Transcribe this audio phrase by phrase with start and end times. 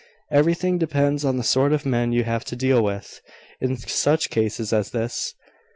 [0.31, 3.21] "Everything depends on the sort of men you have to deal with,
[3.59, 5.35] in such cases as this.